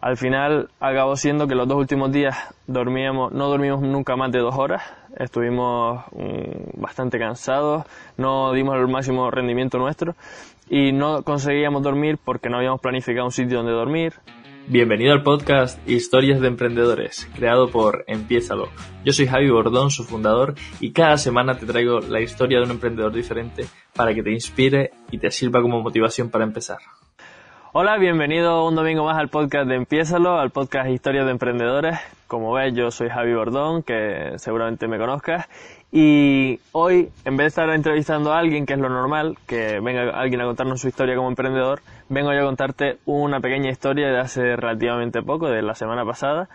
Al 0.00 0.16
final 0.16 0.68
acabó 0.78 1.16
siendo 1.16 1.48
que 1.48 1.56
los 1.56 1.66
dos 1.66 1.78
últimos 1.78 2.12
días 2.12 2.36
dormíamos, 2.66 3.32
no 3.32 3.48
dormimos 3.48 3.80
nunca 3.82 4.14
más 4.14 4.30
de 4.30 4.38
dos 4.38 4.54
horas, 4.56 4.82
estuvimos 5.16 6.04
mm, 6.12 6.80
bastante 6.80 7.18
cansados, 7.18 7.84
no 8.16 8.52
dimos 8.52 8.76
el 8.76 8.86
máximo 8.86 9.28
rendimiento 9.30 9.78
nuestro 9.78 10.14
y 10.70 10.92
no 10.92 11.22
conseguíamos 11.22 11.82
dormir 11.82 12.18
porque 12.24 12.48
no 12.48 12.58
habíamos 12.58 12.80
planificado 12.80 13.26
un 13.26 13.32
sitio 13.32 13.58
donde 13.58 13.72
dormir. 13.72 14.14
Bienvenido 14.68 15.14
al 15.14 15.22
podcast 15.22 15.80
Historias 15.88 16.40
de 16.40 16.48
Emprendedores, 16.48 17.28
creado 17.34 17.70
por 17.70 18.04
Empiézalo. 18.06 18.68
Yo 19.02 19.12
soy 19.12 19.26
Javi 19.26 19.48
Bordón, 19.48 19.90
su 19.90 20.04
fundador, 20.04 20.54
y 20.78 20.92
cada 20.92 21.16
semana 21.16 21.56
te 21.56 21.64
traigo 21.64 22.00
la 22.00 22.20
historia 22.20 22.58
de 22.58 22.64
un 22.64 22.72
emprendedor 22.72 23.12
diferente 23.12 23.64
para 23.94 24.14
que 24.14 24.22
te 24.22 24.30
inspire 24.30 24.90
y 25.10 25.16
te 25.16 25.30
sirva 25.30 25.62
como 25.62 25.80
motivación 25.80 26.28
para 26.28 26.44
empezar. 26.44 26.78
Hola, 27.74 27.98
bienvenido 27.98 28.66
un 28.66 28.74
domingo 28.76 29.04
más 29.04 29.18
al 29.18 29.28
podcast 29.28 29.68
de 29.68 29.74
Empiézalo, 29.74 30.38
al 30.38 30.48
podcast 30.48 30.88
Historias 30.88 31.26
de 31.26 31.32
Emprendedores. 31.32 31.98
Como 32.26 32.50
ves, 32.54 32.72
yo 32.72 32.90
soy 32.90 33.10
Javi 33.10 33.34
Bordón, 33.34 33.82
que 33.82 34.32
seguramente 34.36 34.88
me 34.88 34.96
conozcas. 34.96 35.46
Y 35.92 36.60
hoy, 36.72 37.10
en 37.26 37.36
vez 37.36 37.44
de 37.44 37.48
estar 37.48 37.68
entrevistando 37.68 38.32
a 38.32 38.38
alguien, 38.38 38.64
que 38.64 38.72
es 38.72 38.78
lo 38.78 38.88
normal, 38.88 39.36
que 39.46 39.80
venga 39.80 40.18
alguien 40.18 40.40
a 40.40 40.46
contarnos 40.46 40.80
su 40.80 40.88
historia 40.88 41.14
como 41.14 41.28
emprendedor, 41.28 41.82
vengo 42.08 42.32
yo 42.32 42.40
a 42.40 42.46
contarte 42.46 43.00
una 43.04 43.40
pequeña 43.40 43.70
historia 43.70 44.08
de 44.08 44.18
hace 44.18 44.56
relativamente 44.56 45.20
poco, 45.20 45.50
de 45.50 45.60
la 45.60 45.74
semana 45.74 46.06
pasada, 46.06 46.48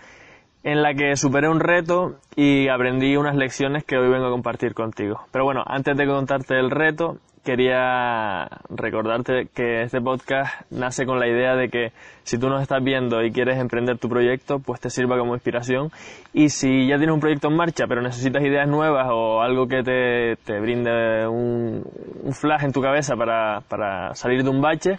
en 0.63 0.81
la 0.81 0.93
que 0.93 1.15
superé 1.17 1.49
un 1.49 1.59
reto 1.59 2.15
y 2.35 2.69
aprendí 2.69 3.17
unas 3.17 3.35
lecciones 3.35 3.83
que 3.83 3.97
hoy 3.97 4.09
vengo 4.09 4.27
a 4.27 4.31
compartir 4.31 4.73
contigo. 4.73 5.25
Pero 5.31 5.43
bueno, 5.43 5.63
antes 5.65 5.95
de 5.97 6.07
contarte 6.07 6.57
el 6.57 6.71
reto, 6.71 7.17
quería 7.43 8.47
recordarte 8.69 9.49
que 9.53 9.81
este 9.83 9.99
podcast 9.99 10.61
nace 10.71 11.05
con 11.05 11.19
la 11.19 11.27
idea 11.27 11.55
de 11.55 11.69
que 11.69 11.91
si 12.23 12.37
tú 12.37 12.47
nos 12.47 12.61
estás 12.61 12.81
viendo 12.81 13.21
y 13.21 13.33
quieres 13.33 13.57
emprender 13.57 13.97
tu 13.97 14.07
proyecto, 14.07 14.59
pues 14.59 14.79
te 14.79 14.89
sirva 14.89 15.17
como 15.17 15.33
inspiración. 15.33 15.91
Y 16.31 16.47
si 16.49 16.87
ya 16.87 16.95
tienes 16.95 17.13
un 17.13 17.19
proyecto 17.19 17.49
en 17.49 17.57
marcha, 17.57 17.85
pero 17.87 18.01
necesitas 18.01 18.41
ideas 18.43 18.67
nuevas 18.67 19.07
o 19.11 19.41
algo 19.41 19.67
que 19.67 19.83
te, 19.83 20.37
te 20.45 20.59
brinde 20.61 21.27
un, 21.27 21.83
un 22.23 22.33
flash 22.33 22.63
en 22.63 22.71
tu 22.71 22.81
cabeza 22.81 23.17
para, 23.17 23.61
para 23.67 24.15
salir 24.15 24.43
de 24.43 24.49
un 24.49 24.61
bache, 24.61 24.97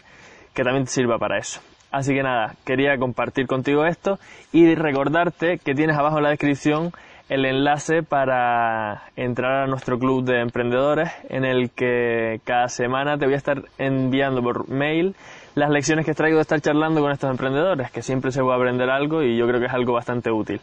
que 0.53 0.63
también 0.63 0.85
te 0.85 0.91
sirva 0.91 1.19
para 1.19 1.39
eso. 1.39 1.61
Así 1.95 2.13
que 2.13 2.25
nada, 2.25 2.57
quería 2.65 2.99
compartir 2.99 3.47
contigo 3.47 3.87
esto 3.87 4.19
y 4.53 4.75
recordarte 4.75 5.59
que 5.59 5.77
tienes 5.77 5.97
abajo 5.97 6.17
en 6.17 6.25
la 6.25 6.31
descripción 6.31 6.91
el 7.29 7.45
enlace 7.45 8.03
para 8.03 9.05
entrar 9.15 9.63
a 9.63 9.67
nuestro 9.69 9.97
club 9.97 10.25
de 10.25 10.41
emprendedores 10.41 11.13
en 11.29 11.45
el 11.45 11.71
que 11.71 12.41
cada 12.43 12.67
semana 12.67 13.17
te 13.17 13.27
voy 13.27 13.35
a 13.35 13.37
estar 13.37 13.63
enviando 13.79 14.43
por 14.43 14.69
mail 14.69 15.15
las 15.55 15.71
lecciones 15.71 16.05
que 16.05 16.15
traigo 16.15 16.39
de 16.39 16.43
estar 16.43 16.61
charlando 16.61 17.01
con 17.01 17.13
estos 17.13 17.31
emprendedores, 17.31 17.93
que 17.93 18.03
siempre 18.03 18.33
se 18.33 18.43
puede 18.43 18.57
aprender 18.57 18.91
algo 18.91 19.23
y 19.23 19.37
yo 19.37 19.47
creo 19.47 19.61
que 19.61 19.67
es 19.67 19.73
algo 19.73 19.93
bastante 19.93 20.33
útil. 20.33 20.61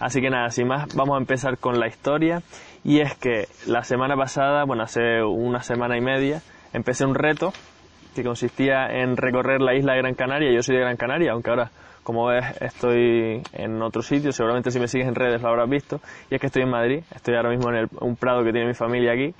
Así 0.00 0.20
que 0.20 0.28
nada, 0.28 0.50
sin 0.50 0.68
más, 0.68 0.94
vamos 0.94 1.14
a 1.14 1.18
empezar 1.18 1.56
con 1.56 1.80
la 1.80 1.86
historia 1.86 2.42
y 2.84 3.00
es 3.00 3.14
que 3.14 3.48
la 3.66 3.84
semana 3.84 4.16
pasada, 4.16 4.64
bueno, 4.64 4.82
hace 4.82 5.22
una 5.22 5.62
semana 5.62 5.96
y 5.96 6.02
media, 6.02 6.42
empecé 6.74 7.06
un 7.06 7.14
reto 7.14 7.54
que 8.14 8.22
consistía 8.22 8.86
en 8.86 9.16
recorrer 9.16 9.60
la 9.60 9.74
isla 9.74 9.92
de 9.92 9.98
Gran 9.98 10.14
Canaria. 10.14 10.52
Yo 10.52 10.62
soy 10.62 10.76
de 10.76 10.82
Gran 10.82 10.96
Canaria, 10.96 11.32
aunque 11.32 11.50
ahora 11.50 11.70
como 12.04 12.26
ves, 12.26 12.44
estoy 12.60 13.42
en 13.54 13.82
otro 13.82 14.02
sitio, 14.02 14.30
seguramente 14.30 14.70
si 14.70 14.78
me 14.78 14.86
sigues 14.86 15.08
en 15.08 15.14
redes 15.14 15.42
lo 15.42 15.48
habrás 15.48 15.68
visto, 15.68 16.00
y 16.30 16.34
es 16.34 16.40
que 16.40 16.46
estoy 16.46 16.62
en 16.62 16.70
Madrid, 16.70 17.02
estoy 17.14 17.34
ahora 17.34 17.48
mismo 17.48 17.72
en 17.72 17.88
un 18.00 18.14
prado 18.14 18.44
que 18.44 18.52
tiene 18.52 18.68
mi 18.68 18.74
familia 18.74 19.12
aquí, 19.12 19.34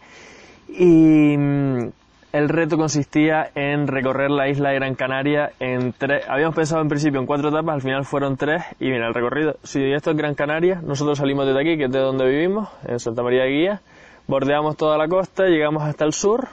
y 0.69 1.37
mm, 1.37 1.91
el 2.33 2.49
reto 2.49 2.77
consistía 2.77 3.51
en 3.55 3.87
recorrer 3.87 4.31
la 4.31 4.49
isla 4.49 4.71
de 4.71 4.77
Gran 4.77 4.95
Canaria 4.95 5.51
en 5.61 5.93
tres, 5.93 6.25
habíamos 6.27 6.57
pensado 6.57 6.81
en 6.81 6.89
principio 6.89 7.21
en 7.21 7.27
cuatro 7.27 7.51
etapas, 7.51 7.77
al 7.77 7.83
final 7.83 8.05
fueron 8.05 8.37
tres, 8.37 8.65
y 8.81 8.87
mira, 8.87 9.07
el 9.07 9.15
recorrido, 9.15 9.57
si 9.63 9.93
esto 9.93 10.11
es 10.11 10.17
Gran 10.17 10.35
Canaria, 10.35 10.81
nosotros 10.83 11.19
salimos 11.19 11.47
desde 11.47 11.61
aquí, 11.61 11.77
que 11.77 11.85
es 11.85 11.93
de 11.93 12.01
donde 12.01 12.27
vivimos, 12.27 12.71
en 12.89 12.99
Santa 12.99 13.23
María 13.23 13.43
de 13.43 13.51
Guía, 13.51 13.81
bordeamos 14.27 14.77
toda 14.79 14.97
la 14.97 15.07
costa, 15.07 15.45
llegamos 15.45 15.83
hasta 15.83 16.07
el 16.07 16.15
sur, 16.15 16.49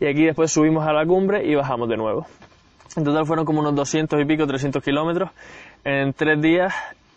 y 0.00 0.06
aquí 0.06 0.24
después 0.24 0.52
subimos 0.52 0.86
a 0.86 0.92
la 0.92 1.04
cumbre 1.06 1.46
y 1.46 1.54
bajamos 1.54 1.88
de 1.88 1.96
nuevo. 1.96 2.26
En 2.96 3.04
total 3.04 3.26
fueron 3.26 3.44
como 3.44 3.60
unos 3.60 3.74
200 3.74 4.20
y 4.20 4.24
pico, 4.24 4.46
300 4.46 4.82
kilómetros 4.82 5.30
en 5.84 6.12
tres 6.12 6.40
días 6.40 6.74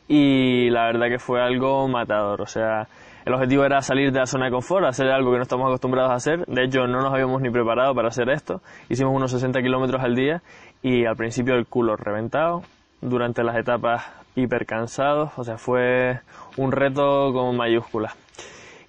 y 0.07 0.69
la 0.69 0.85
verdad 0.85 1.07
que 1.07 1.19
fue 1.19 1.41
algo 1.41 1.87
matador. 1.87 2.41
O 2.41 2.47
sea, 2.47 2.87
el 3.25 3.33
objetivo 3.33 3.65
era 3.65 3.81
salir 3.81 4.11
de 4.11 4.19
la 4.19 4.25
zona 4.25 4.45
de 4.45 4.51
confort, 4.51 4.85
hacer 4.85 5.07
algo 5.11 5.31
que 5.31 5.37
no 5.37 5.43
estamos 5.43 5.67
acostumbrados 5.67 6.11
a 6.11 6.15
hacer. 6.15 6.45
De 6.47 6.63
hecho, 6.63 6.87
no 6.87 7.01
nos 7.01 7.13
habíamos 7.13 7.41
ni 7.41 7.49
preparado 7.49 7.93
para 7.93 8.07
hacer 8.07 8.29
esto. 8.29 8.61
Hicimos 8.89 9.13
unos 9.13 9.31
60 9.31 9.61
kilómetros 9.61 10.01
al 10.01 10.15
día 10.15 10.41
y 10.81 11.05
al 11.05 11.15
principio 11.15 11.55
el 11.55 11.65
culo 11.65 11.95
reventado. 11.95 12.63
Durante 13.01 13.43
las 13.43 13.57
etapas 13.57 14.05
hiper 14.35 14.65
cansados. 14.65 15.31
O 15.37 15.43
sea, 15.43 15.57
fue 15.57 16.21
un 16.55 16.71
reto 16.71 17.31
con 17.33 17.57
mayúsculas. 17.57 18.15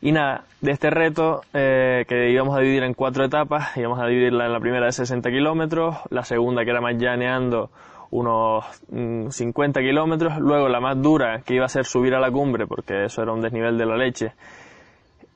Y 0.01 0.13
nada, 0.13 0.45
de 0.61 0.71
este 0.71 0.91
reto 0.91 1.43
eh, 1.53 2.05
que 2.09 2.31
íbamos 2.31 2.57
a 2.57 2.61
dividir 2.61 2.85
en 2.85 2.95
cuatro 2.95 3.25
etapas, 3.25 3.77
íbamos 3.77 4.01
a 4.01 4.07
dividirla 4.07 4.47
en 4.47 4.53
la 4.53 4.61
primera 4.61 4.87
de 4.87 4.93
60 4.93 5.29
kilómetros, 5.31 5.97
la 6.11 6.23
segunda 6.23 6.65
que 6.65 6.71
era 6.71 6.81
más 6.81 6.97
llaneando 6.97 7.71
unos 8.11 8.65
50 8.91 9.81
mm, 9.81 9.83
kilómetros, 9.83 10.39
luego 10.39 10.69
la 10.69 10.81
más 10.81 11.01
dura 11.03 11.43
que 11.45 11.55
iba 11.55 11.67
a 11.67 11.69
ser 11.69 11.85
subir 11.85 12.15
a 12.15 12.21
la 12.21 12.31
cumbre 12.31 12.67
porque 12.67 13.05
eso 13.05 13.23
era 13.23 13.33
un 13.33 13.41
desnivel 13.41 13.77
de 13.77 13.87
la 13.87 13.97
leche. 13.97 14.33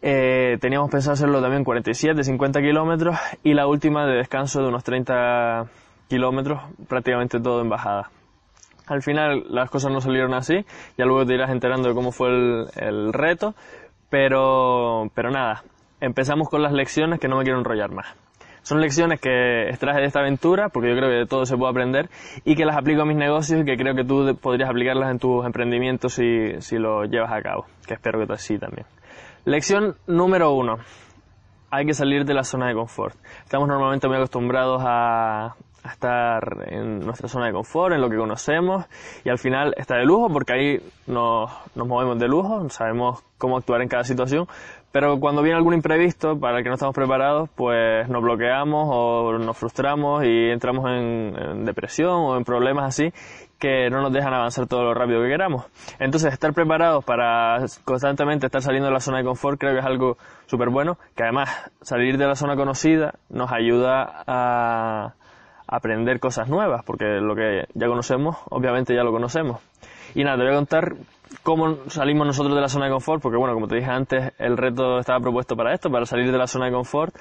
Eh, 0.01 0.59
teníamos 0.61 0.91
pensado 0.91 1.15
hacerlo 1.15 1.41
también 1.41 1.65
47, 1.65 2.25
50 2.25 2.61
kilómetros 2.61 3.17
y 3.43 3.55
la 3.55 3.67
última 3.67 4.07
de 4.07 4.17
descanso 4.17 4.61
de 4.61 4.69
unos 4.69 4.85
30 4.85 5.67
kilómetros, 6.09 6.63
prácticamente 6.89 7.41
todo 7.41 7.61
en 7.61 7.69
bajada. 7.69 8.11
Al 8.87 9.03
final 9.03 9.45
las 9.49 9.71
cosas 9.71 9.93
no 9.93 10.01
salieron 10.01 10.35
así, 10.35 10.65
ya 10.99 11.05
luego 11.05 11.25
te 11.25 11.35
irás 11.35 11.51
enterando 11.51 11.89
de 11.89 11.95
cómo 11.95 12.11
fue 12.11 12.29
el 12.77 13.13
reto, 13.13 13.55
pero, 14.13 15.11
pero 15.15 15.31
nada, 15.31 15.63
empezamos 15.99 16.51
con 16.51 16.61
las 16.61 16.73
lecciones 16.73 17.19
que 17.19 17.29
no 17.29 17.39
me 17.39 17.45
quiero 17.45 17.59
enrollar 17.59 17.93
más. 17.93 18.15
Son 18.61 18.79
lecciones 18.79 19.19
que 19.19 19.71
extraje 19.71 20.01
de 20.01 20.07
esta 20.07 20.21
aventura, 20.21 20.69
porque 20.69 20.91
yo 20.91 20.97
creo 20.97 21.09
que 21.09 21.17
de 21.17 21.27
todo 21.27 21.47
se 21.47 21.57
puede 21.57 21.71
aprender, 21.71 22.11
y 22.45 22.55
que 22.55 22.67
las 22.67 22.77
aplico 22.77 23.01
a 23.01 23.05
mis 23.07 23.17
negocios 23.17 23.63
y 23.63 23.65
que 23.65 23.75
creo 23.75 23.95
que 23.95 24.05
tú 24.05 24.37
podrías 24.37 24.69
aplicarlas 24.69 25.11
en 25.13 25.19
tus 25.19 25.47
emprendimientos 25.47 26.13
si, 26.13 26.61
si 26.61 26.77
lo 26.77 27.07
llevas 27.07 27.33
a 27.33 27.41
cabo, 27.41 27.65
que 27.87 27.95
espero 27.95 28.21
que 28.21 28.27
tú 28.27 28.37
sí 28.37 28.59
también. 28.59 28.85
Lección 29.47 29.97
número 30.07 30.53
uno. 30.53 30.77
Hay 31.71 31.87
que 31.87 31.95
salir 31.95 32.27
de 32.27 32.35
la 32.35 32.45
zona 32.45 32.69
de 32.69 32.75
confort. 32.75 33.17
Estamos 33.45 33.67
normalmente 33.67 34.09
muy 34.09 34.19
acostumbrados 34.19 34.83
a, 34.85 35.55
a 35.83 35.93
estar 35.93 36.67
en 36.69 37.01
nuestra 37.01 37.29
zona 37.29 37.47
de 37.47 37.53
confort, 37.53 37.95
en 37.95 38.01
lo 38.01 38.09
que 38.09 38.17
conocemos, 38.17 38.85
y 39.25 39.29
al 39.29 39.39
final 39.39 39.75
está 39.77 39.97
de 39.97 40.05
lujo 40.05 40.29
porque 40.33 40.53
ahí 40.53 40.81
nos, 41.07 41.51
nos 41.75 41.87
movemos 41.87 42.19
de 42.19 42.29
lujo, 42.29 42.69
sabemos 42.71 43.23
cómo 43.39 43.57
actuar 43.57 43.83
en 43.83 43.89
cada 43.89 44.05
situación, 44.05 44.47
pero 44.93 45.19
cuando 45.19 45.43
viene 45.43 45.57
algún 45.57 45.75
imprevisto 45.75 46.39
para 46.39 46.59
el 46.59 46.63
que 46.63 46.69
no 46.69 46.75
estamos 46.75 46.95
preparados, 46.95 47.49
pues 47.57 48.09
nos 48.09 48.23
bloqueamos 48.23 48.89
o 48.91 49.39
nos 49.39 49.57
frustramos 49.57 50.23
y 50.25 50.51
entramos 50.51 50.85
en, 50.91 51.35
en, 51.37 51.65
depresión 51.65 52.11
o 52.11 52.37
en 52.37 52.45
problemas 52.45 52.85
así 52.85 53.13
que 53.59 53.89
no 53.91 54.03
nos 54.03 54.13
dejan 54.13 54.35
avanzar 54.35 54.67
todo 54.67 54.83
lo 54.83 54.93
rápido 54.93 55.23
que 55.23 55.29
queramos. 55.29 55.65
Entonces, 56.01 56.33
estar 56.33 56.53
preparados 56.53 57.05
para 57.05 57.65
constantemente 57.85 58.47
estar 58.47 58.61
saliendo 58.61 58.89
de 58.89 58.93
la 58.93 58.99
zona 58.99 59.19
de 59.19 59.25
confort 59.25 59.59
creo 59.59 59.73
que 59.73 59.79
es 59.79 59.87
algo 59.87 60.19
súper 60.47 60.69
bueno, 60.69 60.99
que 61.15 61.23
además 61.23 61.71
salir 61.81 62.19
de 62.19 62.27
la 62.27 62.35
zona 62.35 62.57
conocida 62.57 63.15
nos 63.31 63.53
ayuda 63.53 64.25
a 64.27 65.15
aprender 65.73 66.21
cosas 66.21 66.49
nuevas, 66.49 66.85
porque 66.85 67.05
lo 67.21 67.35
que 67.35 67.65
ya 67.73 67.87
conocemos, 67.87 68.37
obviamente 68.51 68.95
ya 68.95 69.03
lo 69.03 69.11
conocemos. 69.11 69.61
Y 70.15 70.23
nada, 70.23 70.37
te 70.37 70.43
voy 70.43 70.53
a 70.53 70.57
contar 70.57 70.95
cómo 71.43 71.89
salimos 71.89 72.27
nosotros 72.27 72.55
de 72.55 72.61
la 72.61 72.69
zona 72.69 72.87
de 72.87 72.93
confort, 72.93 73.23
porque 73.23 73.39
bueno, 73.39 73.55
como 73.55 73.69
te 73.69 73.77
dije 73.77 73.91
antes, 73.91 74.35
el 74.39 74.59
reto 74.59 74.99
estaba 74.99 75.19
propuesto 75.21 75.57
para 75.57 75.73
esto, 75.73 75.91
para 75.91 76.05
salir 76.05 76.31
de 76.31 76.37
la 76.37 76.47
zona 76.47 76.67
de 76.67 76.73
confort. 76.73 77.15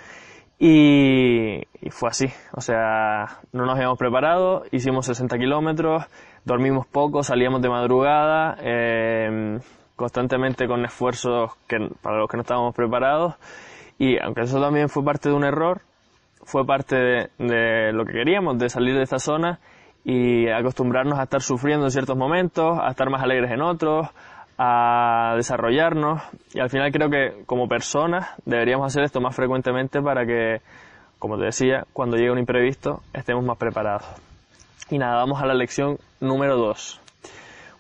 Y, 0.60 1.62
fue 1.92 2.10
así, 2.10 2.28
o 2.54 2.62
sea, 2.62 3.40
no 3.54 3.66
nos 3.66 3.76
habíamos 3.76 3.98
preparado, 3.98 4.64
hicimos 4.72 5.06
60 5.06 5.38
kilómetros, 5.38 6.04
dormimos 6.44 6.86
poco, 6.86 7.24
salíamos 7.24 7.62
de 7.62 7.70
madrugada, 7.70 8.58
eh, 8.62 9.60
constantemente 9.96 10.68
con 10.68 10.84
esfuerzos 10.84 11.56
que, 11.68 11.90
para 12.02 12.18
los 12.18 12.30
que 12.30 12.38
no 12.38 12.42
estábamos 12.42 12.76
preparados. 12.76 13.36
Y 13.98 14.20
aunque 14.22 14.42
eso 14.42 14.60
también 14.60 14.90
fue 14.90 15.04
parte 15.04 15.30
de 15.30 15.36
un 15.36 15.46
error, 15.46 15.82
fue 16.44 16.66
parte 16.66 16.96
de, 16.96 17.92
lo 17.94 18.06
que 18.06 18.14
queríamos, 18.14 18.58
de 18.58 18.70
salir 18.70 18.96
de 18.96 19.04
esta 19.04 19.20
zona 19.20 19.60
y 20.04 20.48
acostumbrarnos 20.50 21.20
a 21.20 21.24
estar 21.24 21.42
sufriendo 21.42 21.86
en 21.86 21.92
ciertos 21.92 22.18
momentos, 22.18 22.80
a 22.82 22.90
estar 22.90 23.10
más 23.10 23.24
alegres 23.24 23.52
en 23.52 23.62
otros, 23.62 24.08
a 24.58 25.34
desarrollarnos 25.36 26.22
y 26.54 26.60
al 26.60 26.70
final 26.70 26.92
creo 26.92 27.10
que 27.10 27.44
como 27.46 27.68
personas 27.68 28.30
deberíamos 28.46 28.88
hacer 28.88 29.04
esto 29.04 29.20
más 29.20 29.36
frecuentemente 29.36 30.02
para 30.02 30.26
que, 30.26 30.62
como 31.20 31.38
te 31.38 31.46
decía, 31.46 31.86
cuando 31.94 32.18
llegue 32.18 32.32
un 32.32 32.40
imprevisto 32.40 33.02
estemos 33.14 33.44
más 33.44 33.58
preparados. 33.58 34.06
Y 34.90 34.98
nada, 34.98 35.16
vamos 35.16 35.42
a 35.42 35.46
la 35.46 35.54
lección 35.54 35.98
número 36.20 36.58
dos. 36.58 37.01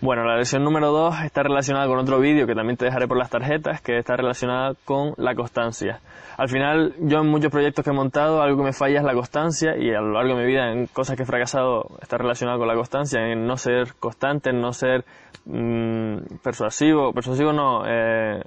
Bueno, 0.01 0.23
la 0.25 0.35
lección 0.35 0.63
número 0.63 0.91
dos 0.91 1.13
está 1.23 1.43
relacionada 1.43 1.85
con 1.85 1.99
otro 1.99 2.19
vídeo 2.19 2.47
que 2.47 2.55
también 2.55 2.75
te 2.75 2.85
dejaré 2.85 3.07
por 3.07 3.19
las 3.19 3.29
tarjetas, 3.29 3.81
que 3.81 3.99
está 3.99 4.15
relacionada 4.15 4.73
con 4.83 5.13
la 5.17 5.35
constancia. 5.35 5.99
Al 6.37 6.49
final, 6.49 6.95
yo 7.01 7.19
en 7.19 7.27
muchos 7.27 7.51
proyectos 7.51 7.85
que 7.85 7.91
he 7.91 7.93
montado, 7.93 8.41
algo 8.41 8.57
que 8.57 8.63
me 8.63 8.73
falla 8.73 8.97
es 8.97 9.03
la 9.03 9.13
constancia 9.13 9.77
y 9.77 9.93
a 9.93 10.01
lo 10.01 10.13
largo 10.13 10.33
de 10.33 10.41
mi 10.41 10.47
vida 10.47 10.71
en 10.71 10.87
cosas 10.87 11.15
que 11.15 11.21
he 11.21 11.25
fracasado 11.27 11.85
está 12.01 12.17
relacionado 12.17 12.57
con 12.57 12.67
la 12.67 12.73
constancia, 12.73 13.21
en 13.21 13.45
no 13.45 13.57
ser 13.57 13.93
constante, 13.99 14.49
en 14.49 14.59
no 14.59 14.73
ser 14.73 15.05
mm, 15.45 16.37
persuasivo, 16.41 17.13
persuasivo 17.13 17.53
no, 17.53 17.83
eh, 17.85 18.41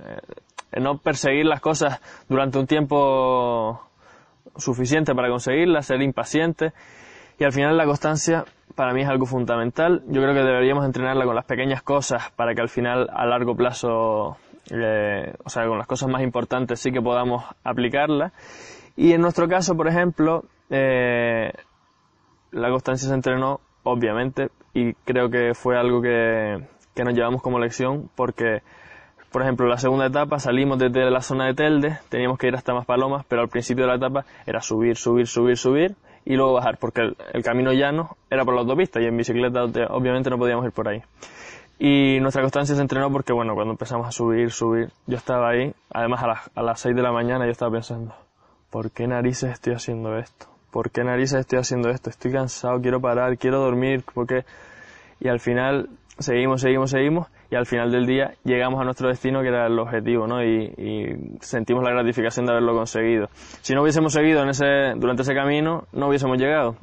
en 0.73 0.83
no 0.83 0.99
perseguir 0.99 1.47
las 1.47 1.61
cosas 1.61 2.00
durante 2.29 2.59
un 2.59 2.67
tiempo 2.67 3.81
suficiente 4.57 5.15
para 5.15 5.29
conseguirlas, 5.29 5.87
ser 5.87 6.03
impaciente 6.03 6.73
y 7.39 7.45
al 7.45 7.53
final 7.53 7.77
la 7.77 7.85
constancia 7.85 8.45
para 8.75 8.93
mí 8.93 9.03
es 9.03 9.09
algo 9.09 9.27
fundamental. 9.27 10.03
Yo 10.09 10.21
creo 10.23 10.35
que 10.35 10.43
deberíamos 10.43 10.85
entrenarla 10.85 11.25
con 11.25 11.35
las 11.35 11.45
pequeñas 11.45 11.83
cosas 11.83 12.31
para 12.37 12.55
que 12.55 12.61
al 12.61 12.69
final 12.69 13.09
a 13.13 13.27
largo 13.27 13.55
plazo, 13.55 14.37
eh, 14.71 15.33
o 15.45 15.49
sea, 15.49 15.67
con 15.67 15.79
las 15.79 15.87
cosas 15.87 16.09
más 16.09 16.23
importantes 16.23 16.81
sí 16.81 16.91
que 16.91 17.01
podamos 17.01 17.45
aplicarla. 17.63 18.33
Y 18.97 19.13
en 19.13 19.21
nuestro 19.21 19.49
caso, 19.49 19.77
por 19.77 19.89
ejemplo, 19.89 20.45
eh, 20.71 21.53
la 22.53 22.71
constancia 22.71 23.09
se 23.09 23.15
entrenó, 23.15 23.61
obviamente, 23.83 24.49
y 24.73 24.95
creo 25.05 25.31
que 25.31 25.55
fue 25.55 25.77
algo 25.77 26.01
que, 26.01 26.65
que 26.95 27.05
nos 27.05 27.15
llevamos 27.15 27.43
como 27.43 27.59
lección 27.59 28.11
porque 28.15 28.63
por 29.35 29.43
ejemplo, 29.43 29.67
la 29.67 29.79
segunda 29.79 30.07
etapa 30.07 30.39
salimos 30.39 30.79
desde 30.79 31.11
la 31.11 31.21
zona 31.21 31.47
de 31.47 31.55
Telde, 31.55 31.99
teníamos 32.09 32.39
que 32.39 32.47
ir 32.47 32.55
hasta 32.55 32.73
Maspalomas, 32.73 33.27
pero 33.27 33.43
al 33.43 33.49
principio 33.49 33.83
de 33.83 33.89
la 33.89 33.97
etapa 33.97 34.25
era 34.47 34.61
subir, 34.61 34.97
subir, 34.97 35.27
subir, 35.27 35.57
subir 35.57 35.97
y 36.25 36.37
luego 36.37 36.55
bajar, 36.55 36.79
porque 36.79 37.15
el, 37.32 37.43
camino 37.43 37.73
llano 37.73 38.17
era 38.31 38.44
por 38.44 38.55
la 38.55 38.61
autopista 38.62 39.00
y 39.00 39.06
en 39.06 39.17
bicicleta 39.17 39.65
obviamente 39.65 40.31
no 40.31 40.38
podíamos 40.38 40.65
ir 40.65 40.73
por 40.73 40.88
ahí. 40.88 41.03
Y 41.79 42.19
nuestra 42.21 42.43
constancia 42.43 42.75
se 42.75 42.81
entrenó 42.81 43.11
porque, 43.11 43.32
bueno, 43.32 43.55
cuando 43.55 43.73
empezamos 43.73 44.06
a 44.06 44.12
subir, 44.12 44.50
subir, 44.50 44.91
yo 45.06 45.17
estaba 45.17 45.50
ahí, 45.50 45.75
además 45.93 46.23
a 46.23 46.26
las, 46.29 46.50
a 46.55 46.62
las 46.62 46.81
6 46.81 46.94
de 46.94 47.03
la 47.03 47.12
mañana 47.12 47.44
yo 47.44 47.50
estaba 47.50 47.73
pensando, 47.73 48.15
¿por 48.71 48.91
qué 48.91 49.06
narices 49.06 49.53
estoy 49.53 49.75
haciendo 49.75 50.17
esto? 50.17 50.47
¿Por 50.71 50.91
qué 50.91 51.05
narices 51.05 51.41
estoy 51.41 51.59
haciendo 51.59 51.91
esto? 51.91 52.11
Estoy 52.11 52.32
cansado, 52.32 52.81
quiero 52.81 53.00
parar, 53.00 53.37
quiero 53.38 53.61
dormir, 53.61 54.03
porque... 54.15 54.44
Y 55.20 55.28
al 55.28 55.40
final 55.40 55.88
seguimos, 56.19 56.61
seguimos, 56.61 56.90
seguimos 56.90 57.28
y 57.50 57.56
al 57.56 57.66
final 57.66 57.90
del 57.90 58.06
día 58.06 58.34
llegamos 58.44 58.81
a 58.81 58.84
nuestro 58.84 59.08
destino 59.08 59.43
que 59.43 59.49
era 59.49 59.66
el 59.66 59.78
objetivo, 59.78 60.26
¿no? 60.26 60.43
Y, 60.44 61.37
sentimos 61.40 61.84
la 61.84 61.90
gratificación 61.90 62.46
de 62.46 62.52
haberlo 62.52 62.75
conseguido. 62.75 63.28
Si 63.62 63.75
no 63.75 63.82
hubiésemos 63.82 64.12
seguido 64.12 64.43
en 64.43 64.50
ese, 64.50 64.94
durante 64.96 65.22
ese 65.22 65.34
camino, 65.34 65.84
no 65.93 66.08
hubiésemos 66.08 66.38
llegado. 66.38 66.76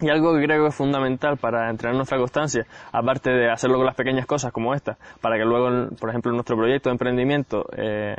Y 0.00 0.10
algo 0.10 0.34
que 0.34 0.44
creo 0.44 0.62
que 0.62 0.68
es 0.68 0.74
fundamental 0.74 1.38
para 1.38 1.70
entrenar 1.70 1.96
nuestra 1.96 2.18
constancia, 2.18 2.66
aparte 2.92 3.30
de 3.30 3.50
hacerlo 3.50 3.78
con 3.78 3.86
las 3.86 3.94
pequeñas 3.94 4.26
cosas 4.26 4.52
como 4.52 4.74
esta, 4.74 4.98
para 5.22 5.38
que 5.38 5.44
luego, 5.44 5.88
por 5.98 6.10
ejemplo, 6.10 6.30
en 6.30 6.36
nuestro 6.36 6.56
proyecto 6.56 6.90
de 6.90 6.94
emprendimiento 6.94 7.64
eh, 7.74 8.14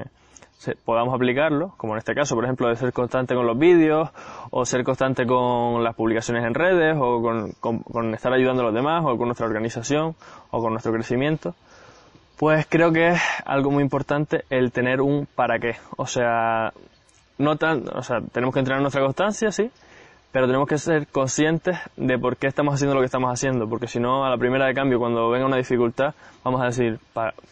podamos 0.83 1.13
aplicarlo, 1.13 1.73
como 1.77 1.93
en 1.93 1.99
este 1.99 2.15
caso, 2.15 2.35
por 2.35 2.43
ejemplo, 2.43 2.67
de 2.67 2.75
ser 2.75 2.91
constante 2.91 3.35
con 3.35 3.45
los 3.45 3.57
vídeos, 3.57 4.09
o 4.49 4.65
ser 4.65 4.83
constante 4.83 5.25
con 5.25 5.83
las 5.83 5.95
publicaciones 5.95 6.43
en 6.45 6.53
redes, 6.53 6.97
o 6.99 7.21
con, 7.21 8.13
estar 8.13 8.33
ayudando 8.33 8.63
a 8.63 8.65
los 8.65 8.73
demás, 8.73 9.03
o 9.05 9.17
con 9.17 9.27
nuestra 9.27 9.45
organización, 9.45 10.15
o 10.51 10.61
con 10.61 10.71
nuestro 10.71 10.91
crecimiento, 10.91 11.55
pues 12.37 12.65
creo 12.67 12.91
que 12.91 13.09
es 13.09 13.21
algo 13.45 13.71
muy 13.71 13.83
importante 13.83 14.45
el 14.49 14.71
tener 14.71 15.01
un 15.01 15.27
para 15.27 15.59
qué. 15.59 15.75
O 15.95 16.05
sea, 16.05 16.71
no 17.37 17.55
tan, 17.55 17.87
o 17.95 18.01
sea, 18.01 18.21
tenemos 18.31 18.53
que 18.53 18.59
entrenar 18.59 18.81
nuestra 18.81 19.01
constancia, 19.01 19.51
sí, 19.51 19.71
pero 20.31 20.45
tenemos 20.45 20.67
que 20.67 20.77
ser 20.77 21.07
conscientes 21.07 21.77
de 21.95 22.17
por 22.17 22.37
qué 22.37 22.47
estamos 22.47 22.75
haciendo 22.75 22.95
lo 22.95 23.01
que 23.01 23.05
estamos 23.05 23.31
haciendo, 23.31 23.67
porque 23.67 23.87
si 23.87 23.99
no, 23.99 24.25
a 24.25 24.29
la 24.29 24.37
primera 24.37 24.65
de 24.65 24.73
cambio, 24.73 24.99
cuando 24.99 25.29
venga 25.29 25.45
una 25.45 25.57
dificultad, 25.57 26.13
vamos 26.43 26.61
a 26.61 26.65
decir, 26.65 26.99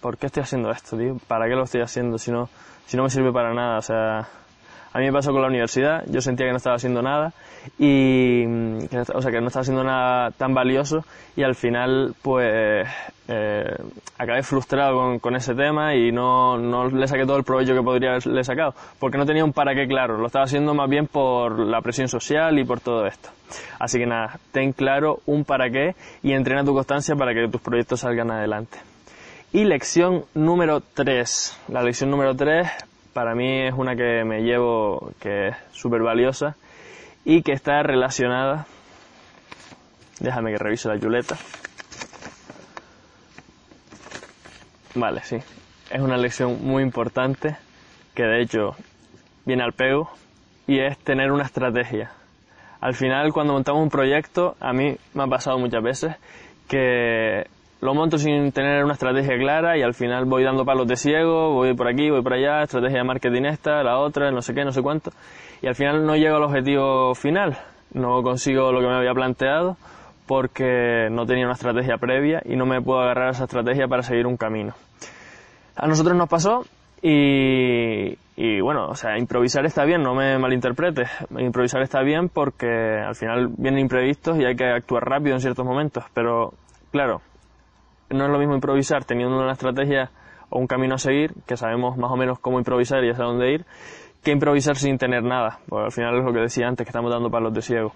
¿por 0.02 0.18
qué 0.18 0.28
estoy 0.28 0.44
haciendo 0.44 0.72
esto, 0.72 0.98
tío? 0.98 1.18
¿Para 1.28 1.48
qué 1.48 1.56
lo 1.56 1.64
estoy 1.64 1.82
haciendo 1.82 2.18
si 2.18 2.32
no, 2.32 2.50
si 2.86 2.98
no 2.98 3.04
me 3.04 3.10
sirve 3.10 3.32
para 3.32 3.54
nada? 3.54 3.78
O 3.78 3.82
sea, 3.82 4.28
a 4.96 5.00
mí 5.00 5.06
me 5.06 5.12
pasó 5.12 5.32
con 5.32 5.42
la 5.42 5.48
universidad, 5.48 6.04
yo 6.08 6.22
sentía 6.22 6.46
que 6.46 6.52
no 6.52 6.58
estaba 6.58 6.78
haciendo 6.78 7.02
nada 7.02 7.34
y, 7.78 8.46
o 8.46 9.22
sea, 9.22 9.32
que 9.32 9.42
no 9.42 9.48
estaba 9.48 9.62
haciendo 9.62 9.84
nada 9.84 10.32
tan 10.32 10.54
valioso 10.54 11.04
y 11.36 11.44
al 11.44 11.56
final, 11.56 12.16
pues, 12.22 12.88
eh, 13.28 13.76
acabé 14.18 14.44
frustrado 14.44 14.98
con, 14.98 15.20
con, 15.20 15.36
ese 15.36 15.54
tema 15.54 15.96
y 15.96 16.12
no, 16.12 16.58
no 16.58 16.88
le 16.88 17.08
saqué 17.08 17.26
todo 17.26 17.38
el 17.38 17.44
provecho 17.44 17.74
que 17.74 17.82
podría 17.82 18.12
haberle 18.12 18.44
sacado, 18.44 18.74
porque 19.00 19.18
no 19.18 19.26
tenía 19.26 19.44
un 19.44 19.54
para 19.54 19.76
qué 19.76 19.88
claro, 19.88 20.18
lo 20.18 20.28
estaba 20.28 20.46
haciendo 20.46 20.74
más 20.74 20.90
bien 20.90 21.08
por 21.08 21.60
la 21.60 21.82
presión 21.82 22.08
social 22.08 22.58
y 22.60 22.64
por 22.64 22.80
todo 22.80 23.06
esto. 23.06 23.30
Así 23.80 24.00
que 24.00 24.06
nada, 24.06 24.40
ten 24.52 24.74
claro 24.74 25.20
un 25.26 25.46
para 25.46 25.70
qué 25.70 25.96
y 26.24 26.34
entrena 26.34 26.64
tu 26.64 26.74
constancia 26.74 27.16
para 27.16 27.34
que 27.34 27.48
tus 27.48 27.62
proyectos 27.62 28.02
salgan 28.02 28.32
adelante. 28.32 28.78
Y 29.54 29.64
lección 29.64 30.26
número 30.34 30.82
3. 30.82 31.62
La 31.70 31.82
lección 31.82 32.10
número 32.10 32.36
3 32.36 32.68
para 33.14 33.34
mí 33.36 33.62
es 33.62 33.74
una 33.74 33.96
que 33.96 34.26
me 34.26 34.42
llevo, 34.42 35.12
que 35.22 35.50
es 35.50 35.56
súper 35.72 36.02
valiosa 36.02 36.56
y 37.24 37.42
que 37.42 37.54
está 37.54 37.82
relacionada, 37.82 38.68
déjame 40.20 40.52
que 40.52 40.58
revise 40.58 40.90
la 40.90 41.00
chuleta. 41.00 41.38
Vale, 44.96 45.22
sí, 45.24 45.36
es 45.36 46.02
una 46.02 46.18
lección 46.18 46.66
muy 46.66 46.82
importante 46.82 47.58
que 48.14 48.24
de 48.24 48.42
hecho 48.42 48.76
viene 49.46 49.64
al 49.64 49.74
pego 49.74 50.10
y 50.68 50.80
es 50.80 50.98
tener 51.00 51.32
una 51.32 51.44
estrategia. 51.44 52.12
Al 52.80 52.94
final, 52.94 53.34
cuando 53.34 53.54
montamos 53.54 53.84
un 53.84 53.90
proyecto, 53.90 54.56
a 54.60 54.72
mí 54.72 54.96
me 55.14 55.24
ha 55.24 55.28
pasado 55.28 55.60
muchas 55.60 55.84
veces 55.84 56.16
que 56.70 57.46
lo 57.82 57.94
monto 57.94 58.18
sin 58.18 58.52
tener 58.52 58.84
una 58.84 58.94
estrategia 58.94 59.38
clara 59.38 59.78
y 59.78 59.82
al 59.82 59.94
final 59.94 60.26
voy 60.26 60.44
dando 60.44 60.64
palos 60.64 60.88
de 60.88 60.96
ciego, 60.96 61.54
voy 61.54 61.74
por 61.76 61.88
aquí, 61.88 62.10
voy 62.10 62.22
por 62.22 62.34
allá, 62.34 62.64
estrategia 62.64 63.00
de 63.00 63.04
marketing 63.04 63.44
esta, 63.44 63.84
la 63.84 64.00
otra, 64.00 64.32
no 64.32 64.42
sé 64.42 64.54
qué, 64.54 64.64
no 64.64 64.72
sé 64.72 64.82
cuánto, 64.82 65.12
y 65.62 65.68
al 65.68 65.76
final 65.76 66.06
no 66.06 66.16
llego 66.16 66.38
al 66.38 66.44
objetivo 66.44 67.14
final, 67.16 67.58
no 67.94 68.24
consigo 68.24 68.72
lo 68.72 68.80
que 68.80 68.88
me 68.88 68.96
había 68.96 69.14
planteado 69.14 69.78
porque 70.28 71.08
no 71.12 71.26
tenía 71.26 71.46
una 71.46 71.54
estrategia 71.54 71.98
previa 71.98 72.42
y 72.46 72.56
no 72.56 72.66
me 72.66 72.82
puedo 72.82 73.02
agarrar 73.02 73.28
a 73.28 73.32
esa 73.32 73.44
estrategia 73.46 73.88
para 73.88 74.04
seguir 74.04 74.28
un 74.28 74.38
camino. 74.38 74.74
A 75.76 75.88
nosotros 75.88 76.16
nos 76.16 76.30
pasó 76.30 76.66
y, 77.02 78.16
bueno, 78.62 78.88
o 78.88 78.96
sea, 78.96 79.18
improvisar 79.18 79.66
está 79.66 79.86
bien, 79.86 80.02
no 80.02 80.16
me 80.16 80.40
malinterpretes, 80.40 81.10
improvisar 81.38 81.82
está 81.82 82.02
bien 82.02 82.30
porque 82.30 82.68
al 83.06 83.16
final 83.16 83.50
vienen 83.58 83.82
imprevistos 83.82 84.40
y 84.40 84.46
hay 84.46 84.56
que 84.56 84.66
actuar 84.66 85.04
rápido 85.04 85.36
en 85.36 85.42
ciertos 85.42 85.66
momentos, 85.66 86.04
pero 86.14 86.54
claro, 86.92 87.22
no 88.10 88.26
es 88.26 88.32
lo 88.32 88.40
mismo 88.40 88.56
improvisar 88.56 89.06
teniendo 89.06 89.38
una 89.38 89.52
estrategia 89.52 90.10
o 90.50 90.60
un 90.60 90.68
camino 90.68 90.96
a 90.96 90.98
seguir, 90.98 91.34
que 91.46 91.58
sabemos 91.58 91.98
más 91.98 92.12
o 92.12 92.16
menos 92.16 92.40
cómo 92.40 92.58
improvisar 92.58 93.04
y 93.04 93.10
hacia 93.10 93.26
dónde 93.26 93.52
ir, 93.52 93.66
que 94.24 94.32
improvisar 94.32 94.76
sin 94.76 94.98
tener 94.98 95.24
nada, 95.24 95.60
porque 95.70 95.86
al 95.86 95.92
final 95.92 96.18
es 96.18 96.26
lo 96.26 96.34
que 96.34 96.40
decía 96.40 96.68
antes, 96.68 96.86
que 96.86 96.90
estamos 96.90 97.12
dando 97.12 97.30
palos 97.30 97.54
de 97.54 97.62
ciego. 97.62 97.94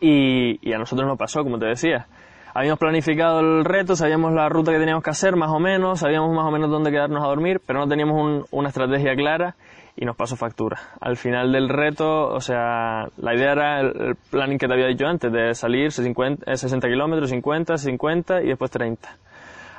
Y, 0.00 0.72
a 0.72 0.78
nosotros 0.78 1.06
nos 1.06 1.18
pasó, 1.18 1.42
como 1.42 1.58
te 1.58 1.66
decía. 1.66 2.06
Habíamos 2.54 2.78
planificado 2.78 3.40
el 3.40 3.64
reto, 3.64 3.96
sabíamos 3.96 4.32
la 4.32 4.48
ruta 4.48 4.72
que 4.72 4.78
teníamos 4.78 5.04
que 5.04 5.10
hacer, 5.10 5.36
más 5.36 5.50
o 5.50 5.60
menos, 5.60 6.00
sabíamos 6.00 6.34
más 6.34 6.46
o 6.46 6.50
menos 6.50 6.70
dónde 6.70 6.90
quedarnos 6.90 7.22
a 7.22 7.26
dormir, 7.26 7.60
pero 7.66 7.80
no 7.80 7.86
teníamos 7.86 8.46
una 8.50 8.68
estrategia 8.68 9.14
clara 9.14 9.56
y 9.96 10.04
nos 10.04 10.16
pasó 10.16 10.36
factura. 10.36 10.78
Al 11.00 11.16
final 11.16 11.52
del 11.52 11.68
reto, 11.68 12.28
o 12.28 12.40
sea, 12.40 13.08
la 13.16 13.34
idea 13.34 13.52
era 13.52 13.80
el, 13.80 14.16
planning 14.30 14.58
que 14.58 14.68
te 14.68 14.74
había 14.74 14.86
dicho 14.86 15.06
antes, 15.06 15.32
de 15.32 15.54
salir 15.54 15.90
50, 15.90 16.56
60 16.56 16.88
kilómetros, 16.88 17.30
50, 17.30 17.78
50 17.78 18.42
y 18.42 18.48
después 18.48 18.70
30. 18.70 19.08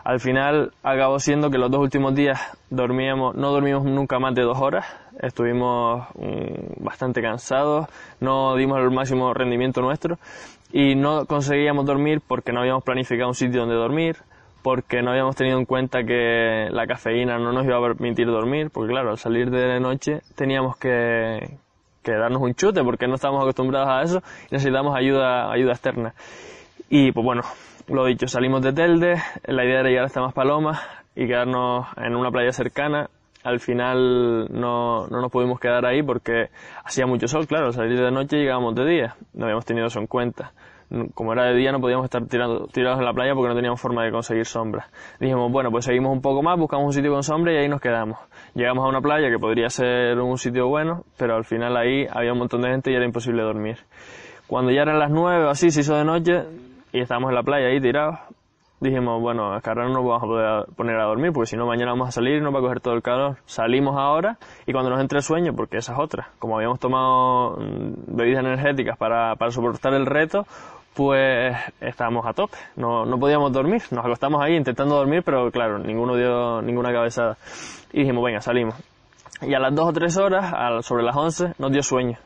Al 0.03 0.19
final 0.19 0.71
acabó 0.83 1.19
siendo 1.19 1.49
que 1.51 1.57
los 1.57 1.69
dos 1.69 1.81
últimos 1.81 2.15
días 2.15 2.39
dormíamos, 2.69 3.35
no 3.35 3.51
dormimos 3.51 3.83
nunca 3.83 4.19
más 4.19 4.33
de 4.33 4.43
dos 4.43 4.57
horas, 4.59 4.85
estuvimos 5.21 6.07
mm, 6.15 6.83
bastante 6.83 7.21
cansados, 7.21 7.87
no 8.19 8.55
dimos 8.55 8.79
el 8.79 8.91
máximo 8.91 9.33
rendimiento 9.33 9.81
nuestro 9.81 10.17
y 10.71 10.95
no 10.95 11.25
conseguíamos 11.25 11.85
dormir 11.85 12.21
porque 12.25 12.51
no 12.51 12.59
habíamos 12.61 12.83
planificado 12.83 13.29
un 13.29 13.35
sitio 13.35 13.61
donde 13.61 13.75
dormir, 13.75 14.17
porque 14.61 15.01
no 15.01 15.11
habíamos 15.11 15.35
tenido 15.35 15.57
en 15.57 15.65
cuenta 15.65 16.03
que 16.03 16.67
la 16.71 16.85
cafeína 16.87 17.37
no 17.37 17.53
nos 17.53 17.65
iba 17.65 17.77
a 17.77 17.81
permitir 17.81 18.27
dormir, 18.27 18.69
porque 18.71 18.91
claro, 18.91 19.11
al 19.11 19.17
salir 19.17 19.49
de 19.49 19.79
noche 19.79 20.21
teníamos 20.35 20.77
que, 20.77 21.57
darnos 22.03 22.41
un 22.41 22.53
chute 22.53 22.83
porque 22.83 23.07
no 23.07 23.15
estábamos 23.15 23.43
acostumbrados 23.43 23.89
a 23.89 24.01
eso 24.01 24.23
y 24.49 24.55
necesitamos 24.55 24.95
ayuda, 24.95 25.51
ayuda 25.51 25.73
externa. 25.73 26.13
Y 26.89 27.11
pues 27.11 27.23
bueno, 27.23 27.43
lo 27.87 28.05
dicho, 28.05 28.27
salimos 28.27 28.61
de 28.61 28.73
Telde, 28.73 29.15
la 29.45 29.65
idea 29.65 29.81
era 29.81 29.89
llegar 29.89 30.05
hasta 30.05 30.21
Maspalomas 30.21 30.81
y 31.15 31.27
quedarnos 31.27 31.87
en 31.97 32.15
una 32.15 32.31
playa 32.31 32.51
cercana. 32.51 33.09
Al 33.47 33.59
final 33.61 34.47
no, 34.51 35.07
no 35.07 35.21
nos 35.21 35.31
pudimos 35.31 35.59
quedar 35.59 35.85
ahí 35.85 36.03
porque 36.03 36.49
hacía 36.83 37.07
mucho 37.07 37.27
sol, 37.27 37.47
claro, 37.47 37.67
al 37.67 37.73
salir 37.73 37.97
de 37.97 38.11
noche 38.11 38.37
llegábamos 38.37 38.75
de 38.75 38.85
día, 38.85 39.15
no 39.33 39.45
habíamos 39.45 39.65
tenido 39.65 39.87
eso 39.87 39.99
en 39.99 40.07
cuenta 40.07 40.51
como 41.13 41.33
era 41.33 41.45
de 41.45 41.55
día 41.55 41.71
no 41.71 41.81
podíamos 41.81 42.05
estar 42.05 42.25
tirando, 42.27 42.67
tirados 42.67 42.99
en 42.99 43.05
la 43.05 43.13
playa 43.13 43.33
porque 43.35 43.49
no 43.49 43.55
teníamos 43.55 43.79
forma 43.81 44.05
de 44.05 44.11
conseguir 44.11 44.45
sombra. 44.45 44.87
Dijimos, 45.19 45.51
bueno, 45.51 45.69
pues 45.69 45.85
seguimos 45.85 46.13
un 46.13 46.21
poco 46.21 46.41
más, 46.41 46.57
buscamos 46.57 46.85
un 46.85 46.93
sitio 46.93 47.11
con 47.11 47.23
sombra 47.23 47.53
y 47.53 47.57
ahí 47.57 47.67
nos 47.67 47.81
quedamos. 47.81 48.17
Llegamos 48.55 48.85
a 48.85 48.87
una 48.87 49.01
playa 49.01 49.29
que 49.29 49.37
podría 49.37 49.69
ser 49.69 50.17
un 50.19 50.37
sitio 50.37 50.67
bueno, 50.67 51.03
pero 51.17 51.35
al 51.35 51.43
final 51.43 51.75
ahí 51.75 52.07
había 52.09 52.31
un 52.31 52.39
montón 52.39 52.61
de 52.61 52.69
gente 52.69 52.91
y 52.91 52.95
era 52.95 53.05
imposible 53.05 53.43
dormir. 53.43 53.77
Cuando 54.47 54.71
ya 54.71 54.83
eran 54.83 54.97
las 54.97 55.11
nueve 55.11 55.43
o 55.43 55.49
así, 55.49 55.71
se 55.71 55.81
hizo 55.81 55.95
de 55.95 56.05
noche 56.05 56.43
y 56.93 57.01
estábamos 57.01 57.29
en 57.29 57.35
la 57.35 57.43
playa 57.43 57.67
ahí 57.67 57.81
tirados, 57.81 58.19
dijimos, 58.79 59.21
bueno, 59.21 59.53
a 59.53 59.61
no 59.75 59.89
nos 59.89 60.05
vamos 60.05 60.23
a 60.23 60.25
poder 60.25 60.65
poner 60.75 60.99
a 60.99 61.05
dormir 61.05 61.31
porque 61.33 61.47
si 61.47 61.57
no 61.57 61.65
mañana 61.65 61.91
vamos 61.91 62.09
a 62.09 62.11
salir 62.11 62.41
nos 62.41 62.53
va 62.53 62.59
a 62.59 62.61
coger 62.61 62.79
todo 62.79 62.93
el 62.93 63.01
calor. 63.01 63.37
Salimos 63.45 63.97
ahora 63.97 64.37
y 64.65 64.71
cuando 64.71 64.89
nos 64.89 65.01
entre 65.01 65.17
el 65.17 65.23
sueño, 65.23 65.53
porque 65.55 65.77
esa 65.77 65.93
es 65.93 65.99
otra, 65.99 66.29
como 66.39 66.57
habíamos 66.57 66.79
tomado 66.79 67.57
mm, 67.57 68.15
bebidas 68.15 68.43
energéticas 68.43 68.97
para, 68.97 69.35
para 69.35 69.51
soportar 69.51 69.93
el 69.93 70.05
reto, 70.05 70.45
pues 70.93 71.55
estábamos 71.79 72.25
a 72.25 72.33
tope, 72.33 72.57
no, 72.75 73.05
no 73.05 73.19
podíamos 73.19 73.51
dormir, 73.51 73.83
nos 73.91 74.03
acostamos 74.03 74.41
ahí 74.41 74.55
intentando 74.55 74.95
dormir, 74.95 75.21
pero 75.23 75.51
claro, 75.51 75.77
ninguno 75.77 76.15
dio 76.15 76.61
ninguna 76.61 76.91
cabezada. 76.91 77.37
Y 77.93 77.99
dijimos, 77.99 78.23
venga, 78.23 78.41
salimos. 78.41 78.75
Y 79.43 79.53
a 79.53 79.59
las 79.59 79.75
dos 79.75 79.89
o 79.89 79.93
tres 79.93 80.17
horas, 80.17 80.83
sobre 80.83 81.03
las 81.03 81.15
once, 81.15 81.53
nos 81.59 81.71
dio 81.71 81.83
sueño. 81.83 82.17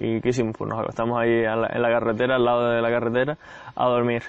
¿Y 0.00 0.22
qué 0.22 0.30
hicimos? 0.30 0.56
Pues 0.56 0.70
nos 0.70 0.80
acostamos 0.80 1.20
ahí 1.20 1.44
en 1.44 1.82
la 1.82 1.88
carretera, 1.88 2.36
al 2.36 2.44
lado 2.44 2.70
de 2.70 2.80
la 2.80 2.88
carretera, 2.88 3.36
a 3.76 3.84
dormir 3.88 4.22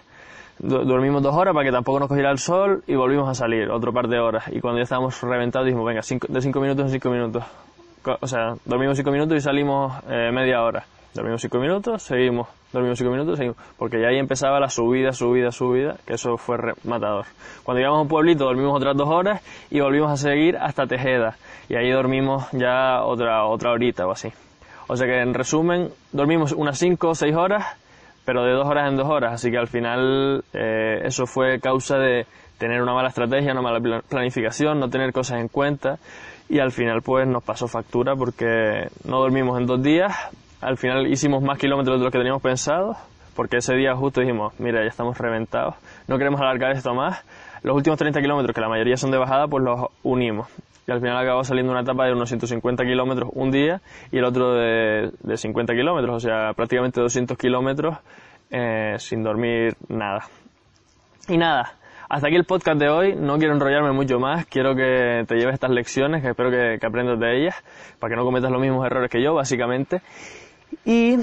dormimos 0.60 1.22
dos 1.22 1.36
horas 1.36 1.54
para 1.54 1.66
que 1.66 1.72
tampoco 1.72 2.00
nos 2.00 2.08
cogiera 2.08 2.32
el 2.32 2.40
sol 2.40 2.84
y 2.88 2.96
volvimos 2.96 3.28
a 3.30 3.34
salir 3.34 3.70
otro 3.70 3.92
par 3.94 4.08
de 4.08 4.20
horas. 4.20 4.46
Y 4.52 4.62
cuando 4.62 4.80
ya 4.80 4.84
estábamos 4.84 5.22
reventados 5.22 5.66
dijimos, 5.66 5.86
venga, 5.86 6.02
de 6.02 6.42
cinco 6.42 6.60
minutos 6.60 6.86
en 6.86 6.92
cinco 6.92 7.10
minutos. 7.10 7.44
O 8.22 8.28
sea, 8.28 8.56
dormimos 8.66 8.98
cinco 8.98 9.12
minutos 9.12 9.38
y 9.38 9.42
salimos 9.42 9.94
eh, 10.10 10.32
media 10.32 10.64
hora. 10.64 10.86
Dormimos 11.14 11.42
cinco 11.42 11.60
minutos, 11.60 12.04
seguimos, 12.04 12.48
dormimos 12.74 12.98
cinco 12.98 13.12
minutos, 13.12 13.38
seguimos. 13.38 13.58
Porque 13.78 14.02
ya 14.02 14.10
ahí 14.10 14.18
empezaba 14.18 14.60
la 14.60 14.70
subida, 14.70 15.14
subida, 15.14 15.52
subida, 15.52 15.96
que 16.06 16.14
eso 16.14 16.38
fue 16.38 16.58
matador. 16.84 17.26
Cuando 17.64 17.80
llegamos 17.80 18.00
a 18.00 18.02
un 18.02 18.08
pueblito 18.10 18.44
dormimos 18.44 18.76
otras 18.76 18.98
dos 18.98 19.08
horas 19.08 19.42
y 19.72 19.80
volvimos 19.80 20.12
a 20.12 20.18
seguir 20.18 20.58
hasta 20.58 20.86
Tejeda. 20.86 21.38
Y 21.70 21.76
ahí 21.76 21.90
dormimos 21.90 22.46
ya 22.52 23.04
otra, 23.04 23.46
otra 23.46 23.72
horita 23.72 24.06
o 24.06 24.12
así. 24.12 24.32
O 24.88 24.96
sea 24.96 25.08
que 25.08 25.20
en 25.22 25.34
resumen, 25.34 25.90
dormimos 26.12 26.52
unas 26.52 26.78
cinco 26.78 27.10
o 27.10 27.16
seis 27.16 27.36
horas 27.36 27.66
pero 28.26 28.44
de 28.44 28.52
dos 28.52 28.68
horas 28.68 28.90
en 28.90 28.98
dos 28.98 29.08
horas. 29.08 29.34
Así 29.34 29.52
que 29.52 29.58
al 29.58 29.68
final 29.68 30.44
eh, 30.54 31.02
eso 31.04 31.26
fue 31.26 31.60
causa 31.60 31.98
de 31.98 32.26
tener 32.58 32.82
una 32.82 32.94
mala 32.94 33.10
estrategia, 33.10 33.52
una 33.52 33.62
mala 33.62 34.02
planificación, 34.10 34.80
no 34.80 34.90
tener 34.90 35.14
cosas 35.14 35.40
en 35.40 35.48
cuenta 35.48 36.00
y 36.50 36.60
al 36.60 36.72
final 36.72 37.02
pues 37.02 37.28
nos 37.28 37.44
pasó 37.44 37.68
factura 37.68 38.16
porque 38.16 38.88
no 39.04 39.20
dormimos 39.20 39.60
en 39.60 39.66
dos 39.66 39.82
días. 39.82 40.16
Al 40.62 40.78
final 40.78 41.08
hicimos 41.08 41.44
más 41.44 41.60
kilómetros 41.60 42.00
de 42.00 42.06
lo 42.06 42.12
que 42.12 42.18
teníamos 42.18 42.42
pensado 42.42 42.98
porque 43.36 43.58
ese 43.58 43.76
día 43.76 43.96
justo 43.96 44.22
dijimos, 44.22 44.54
mira, 44.60 44.82
ya 44.82 44.88
estamos 44.88 45.18
reventados, 45.18 45.76
no 46.08 46.18
queremos 46.18 46.40
alargar 46.40 46.72
esto 46.72 46.94
más. 46.94 47.24
Los 47.64 47.76
últimos 47.76 47.98
30 47.98 48.22
kilómetros, 48.22 48.54
que 48.54 48.62
la 48.62 48.70
mayoría 48.70 48.96
son 48.96 49.12
de 49.12 49.18
bajada, 49.18 49.48
pues 49.48 49.64
los 49.64 49.88
unimos 50.04 50.48
y 50.88 50.92
al 50.92 51.00
final 51.00 51.18
acabó 51.18 51.44
saliendo 51.44 51.72
una 51.72 51.82
etapa 51.82 52.06
de 52.06 52.14
unos 52.14 52.30
150 52.30 52.84
kilómetros 52.84 53.30
un 53.34 53.52
día 53.52 53.82
y 54.12 54.18
el 54.18 54.26
otro 54.26 54.54
de, 54.54 55.12
de 55.22 55.38
50 55.38 55.74
kilómetros, 55.74 56.16
o 56.16 56.20
sea, 56.20 56.54
prácticamente 56.54 57.02
200 57.02 57.38
kilómetros 57.38 57.98
eh, 58.52 58.96
sin 59.00 59.24
dormir 59.24 59.76
nada. 59.88 60.26
Y 61.28 61.38
nada, 61.38 61.74
hasta 62.08 62.28
aquí 62.28 62.36
el 62.36 62.46
podcast 62.46 62.80
de 62.80 62.90
hoy. 62.90 63.16
No 63.16 63.38
quiero 63.38 63.54
enrollarme 63.54 63.92
mucho 63.92 64.20
más. 64.20 64.46
Quiero 64.46 64.76
que 64.76 65.26
te 65.28 65.36
lleves 65.36 65.56
estas 65.56 65.72
lecciones, 65.72 66.22
que 66.22 66.30
espero 66.30 66.52
que 66.52 66.86
aprendas 66.86 67.20
de 67.20 67.42
ellas, 67.42 67.56
para 68.00 68.12
que 68.12 68.16
no 68.16 68.24
cometas 68.24 68.52
los 68.52 68.62
mismos 68.62 68.86
errores 68.86 69.10
que 69.10 69.22
yo, 69.24 69.34
básicamente. 69.34 70.02
Y 70.84 71.18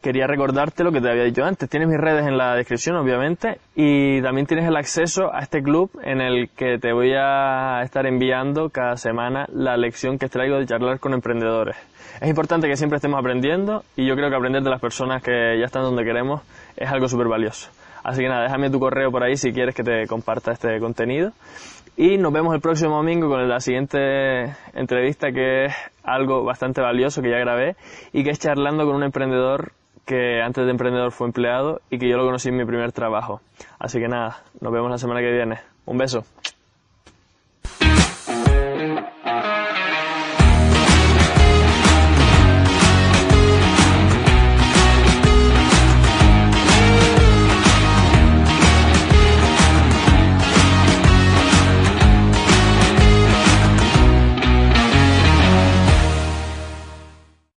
quería 0.00 0.26
recordarte 0.26 0.84
lo 0.84 0.92
que 0.92 1.00
te 1.00 1.10
había 1.10 1.24
dicho 1.24 1.44
antes. 1.44 1.68
Tienes 1.68 1.88
mis 1.88 1.98
redes 1.98 2.26
en 2.26 2.36
la 2.38 2.54
descripción, 2.54 2.96
obviamente, 2.96 3.58
y 3.74 4.20
también 4.22 4.46
tienes 4.46 4.66
el 4.66 4.76
acceso 4.76 5.32
a 5.32 5.40
este 5.40 5.62
club 5.62 5.90
en 6.02 6.20
el 6.20 6.48
que 6.50 6.78
te 6.78 6.92
voy 6.92 7.12
a 7.16 7.82
estar 7.82 8.06
enviando 8.06 8.70
cada 8.70 8.96
semana 8.96 9.46
la 9.52 9.76
lección 9.76 10.18
que 10.18 10.28
traigo 10.28 10.58
de 10.58 10.66
charlar 10.66 11.00
con 11.00 11.12
emprendedores. 11.12 11.76
Es 12.20 12.28
importante 12.28 12.68
que 12.68 12.76
siempre 12.76 12.96
estemos 12.96 13.18
aprendiendo 13.18 13.84
y 13.96 14.06
yo 14.06 14.14
creo 14.14 14.28
que 14.28 14.36
aprender 14.36 14.62
de 14.62 14.70
las 14.70 14.80
personas 14.80 15.22
que 15.22 15.58
ya 15.58 15.66
están 15.66 15.82
donde 15.82 16.04
queremos 16.04 16.42
es 16.76 16.88
algo 16.90 17.08
súper 17.08 17.28
valioso. 17.28 17.70
Así 18.02 18.22
que 18.22 18.28
nada, 18.28 18.44
déjame 18.44 18.70
tu 18.70 18.80
correo 18.80 19.10
por 19.10 19.22
ahí 19.22 19.36
si 19.36 19.52
quieres 19.52 19.74
que 19.74 19.82
te 19.82 20.06
comparta 20.06 20.52
este 20.52 20.78
contenido. 20.80 21.32
Y 22.02 22.16
nos 22.16 22.32
vemos 22.32 22.54
el 22.54 22.62
próximo 22.62 22.96
domingo 22.96 23.28
con 23.28 23.46
la 23.46 23.60
siguiente 23.60 24.56
entrevista 24.72 25.32
que 25.32 25.66
es 25.66 25.74
algo 26.02 26.42
bastante 26.44 26.80
valioso 26.80 27.20
que 27.20 27.28
ya 27.28 27.36
grabé 27.36 27.76
y 28.14 28.24
que 28.24 28.30
es 28.30 28.38
charlando 28.38 28.86
con 28.86 28.96
un 28.96 29.02
emprendedor 29.02 29.72
que 30.06 30.40
antes 30.40 30.64
de 30.64 30.70
emprendedor 30.70 31.12
fue 31.12 31.26
empleado 31.26 31.82
y 31.90 31.98
que 31.98 32.08
yo 32.08 32.16
lo 32.16 32.24
conocí 32.24 32.48
en 32.48 32.56
mi 32.56 32.64
primer 32.64 32.92
trabajo. 32.92 33.42
Así 33.78 34.00
que 34.00 34.08
nada, 34.08 34.44
nos 34.62 34.72
vemos 34.72 34.90
la 34.90 34.96
semana 34.96 35.20
que 35.20 35.30
viene. 35.30 35.58
Un 35.84 35.98
beso. 35.98 36.24